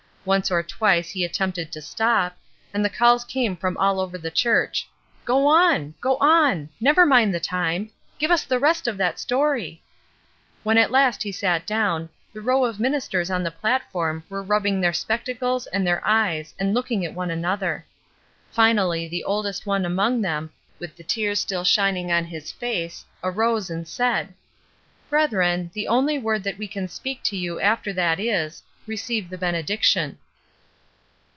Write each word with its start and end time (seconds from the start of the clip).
Once 0.23 0.51
or 0.51 0.61
twice 0.61 1.09
he 1.09 1.25
at 1.25 1.33
tempted 1.33 1.71
to 1.71 1.81
stop, 1.81 2.37
and 2.75 2.85
the 2.85 2.89
calls 2.91 3.25
came 3.25 3.57
from 3.57 3.75
all 3.77 3.99
over 3.99 4.19
the 4.19 4.29
church. 4.29 4.87
^^ 5.23 5.25
Go 5.25 5.47
on!'' 5.47 5.95
''Go 5.99 6.19
on!'' 6.21 6.69
"Never 6.79 7.07
mind 7.07 7.33
the 7.33 7.39
time!" 7.39 7.89
''Give 8.19 8.29
us 8.29 8.43
the 8.43 8.59
rest 8.59 8.87
of 8.87 8.97
that 8.97 9.17
story!" 9.17 9.81
When 10.61 10.77
at 10.77 10.91
last 10.91 11.23
he 11.23 11.31
sat 11.31 11.65
down, 11.65 12.07
the 12.31 12.39
row 12.39 12.65
of 12.65 12.79
ministers 12.79 13.31
on 13.31 13.41
the 13.41 13.49
platform 13.49 14.23
were 14.29 14.43
rubbing 14.43 14.79
their 14.79 14.93
spectacles 14.93 15.65
and 15.73 15.87
their 15.87 16.05
eyes 16.05 16.53
and 16.59 16.71
looking 16.71 17.03
at 17.03 17.15
one 17.15 17.31
another. 17.31 17.83
Finally 18.51 19.07
the 19.07 19.23
oldest 19.23 19.65
one 19.65 19.85
among 19.85 20.21
them 20.21 20.51
with 20.77 20.95
the 20.97 21.03
tears 21.03 21.39
still 21.39 21.63
shining 21.63 22.11
on 22.11 22.25
his 22.25 22.51
face 22.51 23.03
arose 23.23 23.71
and 23.71 23.87
said:— 23.87 24.31
"Brethren, 25.09 25.71
the 25.73 25.87
only 25.87 26.19
word 26.19 26.43
that 26.43 26.59
we 26.59 26.67
can 26.67 26.87
speak 26.87 27.23
to 27.23 27.35
you 27.35 27.59
after 27.59 27.91
that 27.93 28.19
is, 28.19 28.61
Receive 28.87 29.29
the 29.29 29.37
benediction." 29.37 30.17